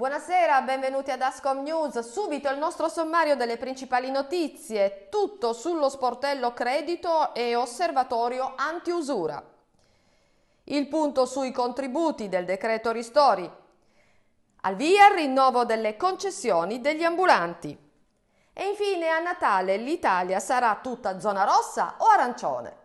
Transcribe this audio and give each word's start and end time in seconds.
Buonasera, 0.00 0.62
benvenuti 0.62 1.10
ad 1.10 1.20
Ascom 1.20 1.60
News. 1.60 1.98
Subito 1.98 2.48
il 2.48 2.56
nostro 2.56 2.88
sommario 2.88 3.36
delle 3.36 3.58
principali 3.58 4.10
notizie, 4.10 5.08
tutto 5.10 5.52
sullo 5.52 5.90
sportello 5.90 6.54
credito 6.54 7.34
e 7.34 7.54
osservatorio 7.54 8.54
antiusura. 8.56 9.44
Il 10.64 10.88
punto 10.88 11.26
sui 11.26 11.52
contributi 11.52 12.30
del 12.30 12.46
decreto 12.46 12.92
ristori. 12.92 13.46
Al 14.62 14.74
via 14.74 15.08
il 15.08 15.16
rinnovo 15.16 15.66
delle 15.66 15.98
concessioni 15.98 16.80
degli 16.80 17.02
ambulanti. 17.02 17.78
E 18.54 18.68
infine 18.68 19.10
a 19.10 19.18
Natale 19.18 19.76
l'Italia 19.76 20.40
sarà 20.40 20.80
tutta 20.82 21.20
zona 21.20 21.44
rossa 21.44 21.96
o 21.98 22.06
arancione? 22.06 22.79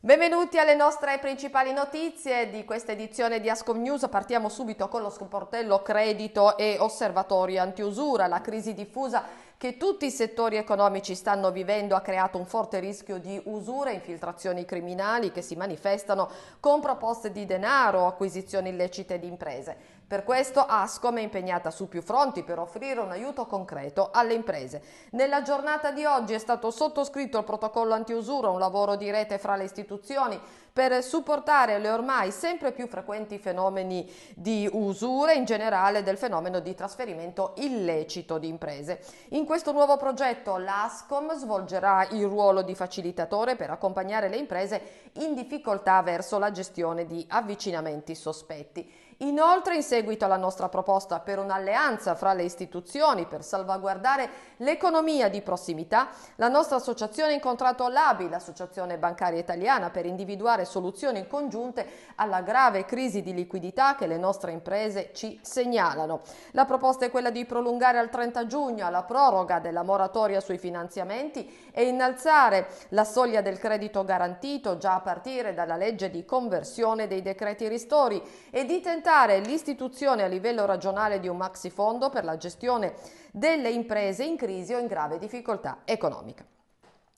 Benvenuti 0.00 0.60
alle 0.60 0.76
nostre 0.76 1.18
principali 1.18 1.72
notizie 1.72 2.50
di 2.50 2.64
questa 2.64 2.92
edizione 2.92 3.40
di 3.40 3.50
Ascom 3.50 3.80
News. 3.80 4.06
Partiamo 4.08 4.48
subito 4.48 4.86
con 4.86 5.02
lo 5.02 5.10
sportello 5.10 5.82
credito 5.82 6.56
e 6.56 6.76
osservatorio 6.78 7.60
antiusura. 7.62 8.28
La 8.28 8.40
crisi 8.40 8.74
diffusa 8.74 9.24
che 9.56 9.76
tutti 9.76 10.06
i 10.06 10.12
settori 10.12 10.56
economici 10.56 11.16
stanno 11.16 11.50
vivendo 11.50 11.96
ha 11.96 12.00
creato 12.00 12.38
un 12.38 12.46
forte 12.46 12.78
rischio 12.78 13.18
di 13.18 13.42
usure 13.46 13.90
e 13.90 13.94
infiltrazioni 13.94 14.64
criminali 14.64 15.32
che 15.32 15.42
si 15.42 15.56
manifestano 15.56 16.30
con 16.60 16.80
proposte 16.80 17.32
di 17.32 17.44
denaro 17.44 18.02
o 18.02 18.06
acquisizioni 18.06 18.68
illecite 18.68 19.18
di 19.18 19.26
imprese. 19.26 19.97
Per 20.08 20.24
questo 20.24 20.64
Ascom 20.64 21.18
è 21.18 21.20
impegnata 21.20 21.70
su 21.70 21.86
più 21.86 22.00
fronti 22.00 22.42
per 22.42 22.58
offrire 22.58 22.98
un 22.98 23.10
aiuto 23.10 23.44
concreto 23.44 24.08
alle 24.10 24.32
imprese. 24.32 24.80
Nella 25.10 25.42
giornata 25.42 25.90
di 25.90 26.06
oggi 26.06 26.32
è 26.32 26.38
stato 26.38 26.70
sottoscritto 26.70 27.36
il 27.36 27.44
protocollo 27.44 27.92
antiusura, 27.92 28.48
un 28.48 28.58
lavoro 28.58 28.96
di 28.96 29.10
rete 29.10 29.36
fra 29.36 29.54
le 29.54 29.64
istituzioni 29.64 30.40
per 30.72 31.02
supportare 31.02 31.78
le 31.78 31.90
ormai 31.90 32.30
sempre 32.30 32.72
più 32.72 32.86
frequenti 32.86 33.36
fenomeni 33.38 34.10
di 34.34 34.66
usure, 34.72 35.34
in 35.34 35.44
generale 35.44 36.02
del 36.02 36.16
fenomeno 36.16 36.60
di 36.60 36.74
trasferimento 36.74 37.52
illecito 37.56 38.38
di 38.38 38.48
imprese. 38.48 39.04
In 39.30 39.44
questo 39.44 39.72
nuovo 39.72 39.98
progetto 39.98 40.56
l'ASCOM 40.56 41.34
svolgerà 41.36 42.06
il 42.12 42.24
ruolo 42.24 42.62
di 42.62 42.74
facilitatore 42.74 43.56
per 43.56 43.70
accompagnare 43.70 44.28
le 44.28 44.36
imprese 44.36 45.10
in 45.14 45.34
difficoltà 45.34 46.00
verso 46.00 46.38
la 46.38 46.50
gestione 46.50 47.04
di 47.04 47.26
avvicinamenti 47.28 48.14
sospetti. 48.14 49.06
Inoltre, 49.22 49.74
in 49.74 49.82
seguito 49.82 49.96
alla 50.20 50.36
nostra 50.36 50.68
proposta 50.68 51.20
per 51.20 51.38
un'alleanza 51.38 52.14
fra 52.14 52.32
le 52.32 52.42
istituzioni 52.42 53.26
per 53.26 53.42
salvaguardare 53.42 54.28
l'economia 54.58 55.28
di 55.28 55.40
prossimità, 55.42 56.08
la 56.36 56.48
nostra 56.48 56.76
associazione 56.76 57.32
ha 57.32 57.34
incontrato 57.34 57.88
l'ABI, 57.88 58.28
l'Associazione 58.28 58.98
Bancaria 58.98 59.38
Italiana, 59.38 59.90
per 59.90 60.06
individuare 60.06 60.64
soluzioni 60.64 61.26
congiunte 61.26 61.86
alla 62.16 62.42
grave 62.42 62.84
crisi 62.84 63.22
di 63.22 63.34
liquidità 63.34 63.94
che 63.94 64.06
le 64.06 64.18
nostre 64.18 64.52
imprese 64.52 65.10
ci 65.14 65.38
segnalano. 65.42 66.20
La 66.52 66.64
proposta 66.64 67.04
è 67.04 67.10
quella 67.10 67.30
di 67.30 67.44
prolungare 67.44 67.98
al 67.98 68.10
30 68.10 68.46
giugno 68.46 68.88
la 68.90 69.02
proroga 69.02 69.58
della 69.58 69.82
moratoria 69.82 70.40
sui 70.40 70.58
finanziamenti 70.58 71.70
e 71.72 71.86
innalzare 71.86 72.68
la 72.90 73.04
soglia 73.04 73.40
del 73.40 73.58
credito 73.58 74.04
garantito 74.04 74.78
già 74.78 74.94
a 74.94 75.00
partire 75.00 75.54
dalla 75.54 75.76
legge 75.76 76.10
di 76.10 76.24
conversione 76.24 77.06
dei 77.06 77.22
decreti 77.22 77.68
ristori 77.68 78.22
e 78.50 78.64
di 78.64 78.80
tentare 78.80 79.06
presentare 79.08 79.40
l'istituzione 79.88 80.22
a 80.22 80.26
livello 80.26 80.66
regionale 80.66 81.18
di 81.18 81.28
un 81.28 81.38
maxifondo 81.38 82.10
per 82.10 82.24
la 82.24 82.36
gestione 82.36 82.94
delle 83.32 83.70
imprese 83.70 84.24
in 84.24 84.36
crisi 84.36 84.74
o 84.74 84.78
in 84.78 84.86
grave 84.86 85.18
difficoltà 85.18 85.78
economica. 85.84 86.44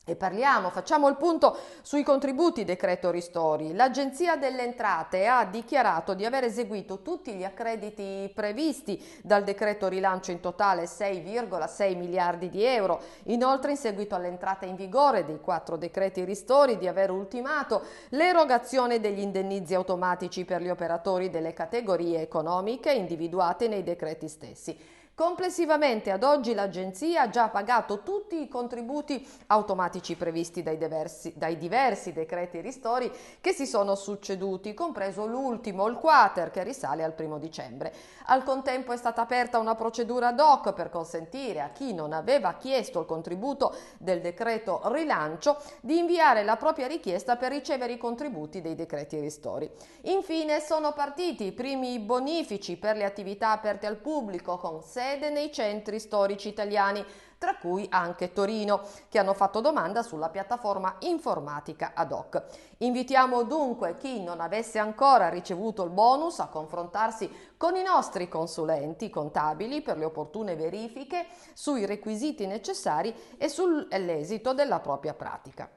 E 0.03 0.15
parliamo, 0.15 0.71
facciamo 0.71 1.07
il 1.09 1.15
punto 1.15 1.55
sui 1.83 2.01
contributi 2.01 2.63
decreto 2.63 3.11
ristori. 3.11 3.75
L'Agenzia 3.75 4.35
delle 4.35 4.63
Entrate 4.63 5.27
ha 5.27 5.45
dichiarato 5.45 6.15
di 6.15 6.25
aver 6.25 6.43
eseguito 6.43 7.03
tutti 7.03 7.33
gli 7.33 7.43
accrediti 7.43 8.31
previsti 8.33 8.99
dal 9.21 9.43
decreto 9.43 9.87
rilancio 9.87 10.31
in 10.31 10.39
totale 10.39 10.85
6,6 10.85 11.95
miliardi 11.95 12.49
di 12.49 12.63
euro. 12.63 12.99
Inoltre, 13.25 13.71
in 13.71 13.77
seguito 13.77 14.15
all'entrata 14.15 14.65
in 14.65 14.75
vigore 14.75 15.23
dei 15.23 15.39
quattro 15.39 15.77
decreti 15.77 16.23
ristori, 16.23 16.79
di 16.79 16.87
aver 16.87 17.11
ultimato 17.11 17.83
l'erogazione 18.09 18.99
degli 18.99 19.19
indennizi 19.19 19.75
automatici 19.75 20.45
per 20.45 20.63
gli 20.63 20.69
operatori 20.69 21.29
delle 21.29 21.53
categorie 21.53 22.21
economiche 22.21 22.91
individuate 22.91 23.67
nei 23.67 23.83
decreti 23.83 24.27
stessi. 24.27 25.00
Complessivamente 25.13 26.09
ad 26.09 26.23
oggi 26.23 26.53
l'Agenzia 26.53 27.23
ha 27.23 27.29
già 27.29 27.49
pagato 27.49 28.01
tutti 28.01 28.41
i 28.41 28.47
contributi 28.47 29.27
automatici 29.47 30.15
previsti 30.15 30.63
dai 30.63 30.77
diversi, 30.77 31.33
dai 31.35 31.57
diversi, 31.57 32.13
decreti 32.13 32.61
ristori 32.61 33.11
che 33.41 33.51
si 33.51 33.67
sono 33.67 33.95
succeduti, 33.95 34.73
compreso 34.73 35.25
l'ultimo, 35.27 35.85
il 35.87 35.97
quater, 35.97 36.49
che 36.49 36.63
risale 36.63 37.03
al 37.03 37.13
primo 37.13 37.39
dicembre. 37.39 37.93
Al 38.27 38.43
contempo 38.43 38.93
è 38.93 38.97
stata 38.97 39.21
aperta 39.21 39.59
una 39.59 39.75
procedura 39.75 40.29
ad 40.29 40.39
hoc 40.39 40.71
per 40.73 40.89
consentire 40.89 41.59
a 41.59 41.69
chi 41.69 41.93
non 41.93 42.13
aveva 42.13 42.53
chiesto 42.53 43.01
il 43.01 43.05
contributo 43.05 43.75
del 43.99 44.21
decreto 44.21 44.81
rilancio 44.85 45.61
di 45.81 45.97
inviare 45.97 46.43
la 46.43 46.55
propria 46.55 46.87
richiesta 46.87 47.35
per 47.35 47.51
ricevere 47.51 47.93
i 47.93 47.97
contributi 47.97 48.61
dei 48.61 48.75
decreti 48.75 49.19
ristori. 49.19 49.69
Infine 50.03 50.61
sono 50.61 50.93
partiti 50.93 51.47
i 51.47 51.51
primi 51.51 51.99
bonifici 51.99 52.77
per 52.77 52.95
le 52.95 53.03
attività 53.03 53.51
aperte 53.51 53.85
al 53.85 53.97
pubblico 53.97 54.57
con 54.57 54.81
6 54.81 55.09
sede 55.11 55.29
nei 55.29 55.51
centri 55.51 55.99
storici 55.99 56.47
italiani, 56.47 57.03
tra 57.37 57.57
cui 57.57 57.85
anche 57.89 58.31
Torino, 58.31 58.81
che 59.09 59.19
hanno 59.19 59.33
fatto 59.33 59.59
domanda 59.59 60.03
sulla 60.03 60.29
piattaforma 60.29 60.95
informatica 60.99 61.91
ad 61.93 62.11
hoc. 62.13 62.41
Invitiamo 62.77 63.43
dunque 63.43 63.97
chi 63.97 64.23
non 64.23 64.39
avesse 64.39 64.79
ancora 64.79 65.27
ricevuto 65.27 65.83
il 65.83 65.89
bonus 65.89 66.39
a 66.39 66.47
confrontarsi 66.47 67.29
con 67.57 67.75
i 67.75 67.83
nostri 67.83 68.29
consulenti 68.29 69.09
contabili 69.09 69.81
per 69.81 69.97
le 69.97 70.05
opportune 70.05 70.55
verifiche 70.55 71.25
sui 71.53 71.85
requisiti 71.85 72.45
necessari 72.45 73.13
e 73.37 73.49
sull'esito 73.49 74.53
della 74.53 74.79
propria 74.79 75.13
pratica. 75.13 75.69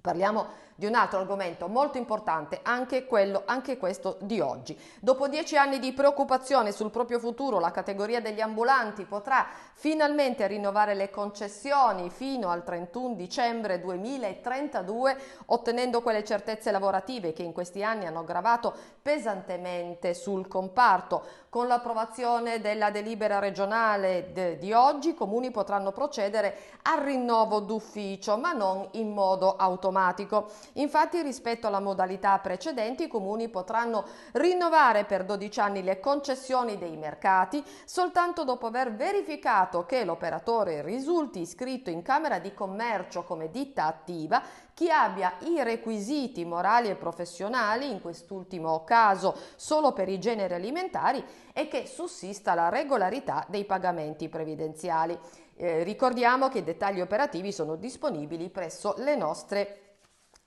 Parliamo 0.00 0.46
di 0.74 0.86
un 0.86 0.94
altro 0.94 1.18
argomento 1.18 1.68
molto 1.68 1.98
importante, 1.98 2.60
anche, 2.62 3.06
quello, 3.06 3.42
anche 3.44 3.76
questo 3.76 4.16
di 4.20 4.40
oggi. 4.40 4.78
Dopo 5.00 5.28
dieci 5.28 5.56
anni 5.56 5.78
di 5.78 5.92
preoccupazione 5.92 6.72
sul 6.72 6.90
proprio 6.90 7.18
futuro, 7.18 7.58
la 7.58 7.70
categoria 7.70 8.20
degli 8.20 8.40
ambulanti 8.40 9.04
potrà 9.04 9.46
finalmente 9.74 10.46
rinnovare 10.46 10.94
le 10.94 11.10
concessioni 11.10 12.10
fino 12.10 12.50
al 12.50 12.64
31 12.64 13.14
dicembre 13.14 13.80
2032, 13.80 15.16
ottenendo 15.46 16.02
quelle 16.02 16.24
certezze 16.24 16.70
lavorative 16.70 17.32
che 17.32 17.42
in 17.42 17.52
questi 17.52 17.82
anni 17.82 18.06
hanno 18.06 18.24
gravato 18.24 18.74
pesantemente 19.00 20.14
sul 20.14 20.48
comparto. 20.48 21.40
Con 21.48 21.66
l'approvazione 21.66 22.60
della 22.60 22.90
delibera 22.90 23.38
regionale 23.38 24.30
de, 24.32 24.56
di 24.56 24.72
oggi, 24.72 25.10
i 25.10 25.14
comuni 25.14 25.50
potranno 25.50 25.92
procedere 25.92 26.56
al 26.82 27.00
rinnovo 27.00 27.60
d'ufficio, 27.60 28.38
ma 28.38 28.52
non 28.52 28.88
in 28.92 29.12
modo 29.12 29.56
automatico. 29.56 30.50
Infatti 30.74 31.22
rispetto 31.22 31.66
alla 31.66 31.80
modalità 31.80 32.38
precedenti 32.38 33.04
i 33.04 33.08
comuni 33.08 33.48
potranno 33.48 34.04
rinnovare 34.32 35.04
per 35.04 35.24
12 35.24 35.60
anni 35.60 35.82
le 35.82 36.00
concessioni 36.00 36.78
dei 36.78 36.96
mercati 36.96 37.62
soltanto 37.84 38.44
dopo 38.44 38.66
aver 38.66 38.94
verificato 38.94 39.84
che 39.86 40.04
l'operatore 40.04 40.82
risulti 40.82 41.40
iscritto 41.40 41.90
in 41.90 42.02
Camera 42.02 42.38
di 42.38 42.54
Commercio 42.54 43.24
come 43.24 43.50
ditta 43.50 43.86
attiva 43.86 44.42
chi 44.74 44.90
abbia 44.90 45.34
i 45.40 45.62
requisiti 45.62 46.44
morali 46.44 46.88
e 46.88 46.94
professionali, 46.94 47.90
in 47.90 48.00
quest'ultimo 48.00 48.84
caso 48.84 49.36
solo 49.56 49.92
per 49.92 50.08
i 50.08 50.18
generi 50.18 50.54
alimentari, 50.54 51.22
e 51.52 51.68
che 51.68 51.86
sussista 51.86 52.54
la 52.54 52.68
regolarità 52.68 53.44
dei 53.48 53.64
pagamenti 53.64 54.28
previdenziali. 54.28 55.18
Eh, 55.56 55.82
ricordiamo 55.82 56.48
che 56.48 56.58
i 56.58 56.64
dettagli 56.64 57.00
operativi 57.00 57.52
sono 57.52 57.76
disponibili 57.76 58.48
presso 58.48 58.94
le 58.98 59.14
nostre 59.14 59.91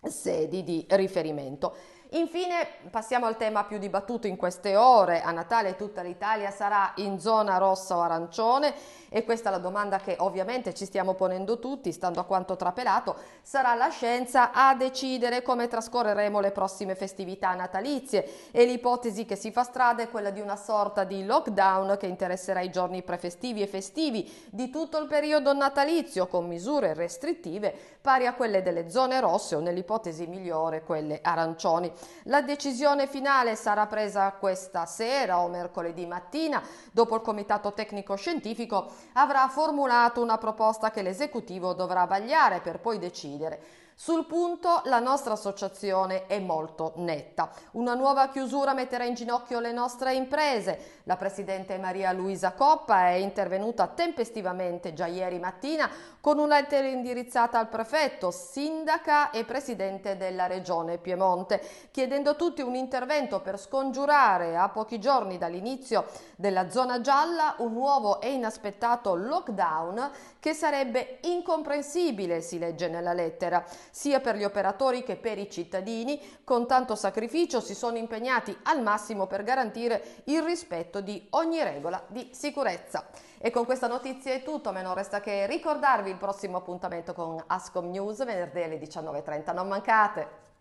sedi 0.07 0.63
di 0.63 0.85
riferimento. 0.89 1.93
Infine 2.15 2.67
passiamo 2.91 3.25
al 3.25 3.35
tema 3.35 3.65
più 3.65 3.77
dibattuto 3.77 4.27
in 4.27 4.37
queste 4.37 4.77
ore. 4.77 5.21
A 5.21 5.31
Natale 5.31 5.75
tutta 5.75 6.01
l'Italia 6.01 6.49
sarà 6.49 6.93
in 6.97 7.19
zona 7.19 7.57
rossa 7.57 7.97
o 7.97 8.01
arancione 8.01 8.73
e 9.09 9.25
questa 9.25 9.49
è 9.49 9.51
la 9.51 9.57
domanda 9.57 9.97
che 9.97 10.15
ovviamente 10.19 10.73
ci 10.73 10.85
stiamo 10.85 11.13
ponendo 11.13 11.59
tutti, 11.59 11.91
stando 11.91 12.21
a 12.21 12.23
quanto 12.23 12.55
trapelato. 12.55 13.17
Sarà 13.41 13.73
la 13.73 13.89
scienza 13.89 14.51
a 14.53 14.75
decidere 14.75 15.41
come 15.41 15.67
trascorreremo 15.67 16.39
le 16.39 16.51
prossime 16.51 16.95
festività 16.95 17.53
natalizie 17.53 18.51
e 18.51 18.65
l'ipotesi 18.65 19.25
che 19.25 19.35
si 19.35 19.51
fa 19.51 19.63
strada 19.63 20.03
è 20.03 20.09
quella 20.09 20.29
di 20.29 20.39
una 20.39 20.55
sorta 20.55 21.03
di 21.03 21.25
lockdown 21.25 21.97
che 21.97 22.07
interesserà 22.07 22.61
i 22.61 22.71
giorni 22.71 23.03
prefestivi 23.03 23.61
e 23.61 23.67
festivi 23.67 24.31
di 24.51 24.69
tutto 24.69 24.99
il 24.99 25.07
periodo 25.07 25.53
natalizio 25.53 26.27
con 26.27 26.47
misure 26.47 26.93
restrittive 26.93 27.94
pari 28.05 28.27
a 28.27 28.35
quelle 28.35 28.61
delle 28.61 28.87
zone 28.91 29.19
rosse 29.19 29.55
o 29.55 29.59
nell'ipotesi 29.59 30.27
migliore 30.27 30.83
quelle 30.83 31.21
arancioni. 31.23 31.91
La 32.25 32.43
decisione 32.43 33.07
finale 33.07 33.55
sarà 33.55 33.87
presa 33.87 34.31
questa 34.33 34.85
sera 34.85 35.39
o 35.39 35.47
mercoledì 35.47 36.05
mattina, 36.05 36.61
dopo 36.91 37.15
il 37.15 37.21
Comitato 37.21 37.73
Tecnico 37.73 38.13
Scientifico 38.13 38.91
avrà 39.13 39.47
formulato 39.47 40.21
una 40.21 40.37
proposta 40.37 40.91
che 40.91 41.01
l'esecutivo 41.01 41.73
dovrà 41.73 42.05
vagliare 42.05 42.59
per 42.59 42.79
poi 42.79 42.99
decidere. 42.99 43.84
Sul 43.97 44.25
punto 44.25 44.81
la 44.85 44.99
nostra 44.99 45.31
associazione 45.31 46.27
è 46.27 46.37
molto 46.39 46.91
netta. 46.97 47.49
Una 47.71 47.93
nuova 47.93 48.27
chiusura 48.27 48.73
metterà 48.73 49.05
in 49.05 49.13
ginocchio 49.13 49.61
le 49.61 49.71
nostre 49.71 50.13
imprese. 50.13 50.99
La 51.03 51.15
Presidente 51.15 51.77
Maria 51.77 52.11
Luisa 52.11 52.51
Coppa 52.51 53.07
è 53.07 53.13
intervenuta 53.13 53.87
tempestivamente 53.87 54.93
già 54.93 55.05
ieri 55.05 55.39
mattina 55.39 55.89
con 56.19 56.39
una 56.39 56.59
lettera 56.59 56.87
indirizzata 56.87 57.57
al 57.57 57.69
prefetto, 57.69 58.31
sindaca 58.31 59.29
e 59.29 59.45
Presidente 59.45 60.17
della 60.17 60.47
Regione 60.47 60.97
Piemonte, 60.97 61.61
chiedendo 61.91 62.31
a 62.31 62.35
tutti 62.35 62.61
un 62.61 62.75
intervento 62.75 63.39
per 63.39 63.57
scongiurare 63.57 64.57
a 64.57 64.67
pochi 64.67 64.99
giorni 64.99 65.37
dall'inizio 65.37 66.05
della 66.35 66.69
zona 66.69 66.99
gialla 66.99 67.55
un 67.59 67.71
nuovo 67.71 68.19
e 68.19 68.33
inaspettato 68.33 69.15
lockdown 69.15 70.11
che 70.39 70.53
sarebbe 70.53 71.19
incomprensibile, 71.21 72.41
si 72.41 72.59
legge 72.59 72.89
nella 72.89 73.13
lettera 73.13 73.63
sia 73.91 74.19
per 74.19 74.35
gli 74.35 74.43
operatori 74.43 75.03
che 75.03 75.15
per 75.15 75.37
i 75.37 75.49
cittadini, 75.49 76.19
con 76.43 76.67
tanto 76.67 76.95
sacrificio 76.95 77.59
si 77.59 77.75
sono 77.75 77.97
impegnati 77.97 78.55
al 78.63 78.81
massimo 78.81 79.27
per 79.27 79.43
garantire 79.43 80.23
il 80.25 80.41
rispetto 80.41 81.01
di 81.01 81.25
ogni 81.31 81.63
regola 81.63 82.03
di 82.07 82.29
sicurezza. 82.33 83.07
E 83.37 83.51
con 83.51 83.65
questa 83.65 83.87
notizia 83.87 84.33
è 84.33 84.43
tutto, 84.43 84.71
me 84.71 84.81
non 84.81 84.95
resta 84.95 85.19
che 85.19 85.45
ricordarvi 85.45 86.09
il 86.09 86.17
prossimo 86.17 86.57
appuntamento 86.57 87.13
con 87.13 87.43
Ascom 87.47 87.89
News 87.89 88.25
venerdì 88.25 88.63
alle 88.63 88.79
19.30. 88.79 89.53
Non 89.53 89.67
mancate! 89.67 90.54